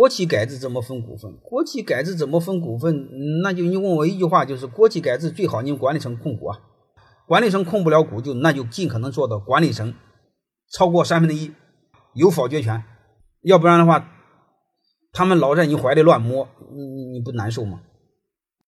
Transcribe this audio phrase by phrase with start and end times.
[0.00, 1.30] 国企改制怎么分股份？
[1.42, 3.06] 国企改制怎么分股份？
[3.42, 6.58] 那就你问我一句话，就是国企改制最好你们管理层控股啊，
[7.28, 9.92] 管理层控不了股，就那就尽可能做到管理层
[10.72, 11.52] 超过三分之一
[12.14, 12.82] 有否决权，
[13.42, 14.08] 要不然的话，
[15.12, 17.82] 他们老在你怀里乱摸，你你你不难受吗？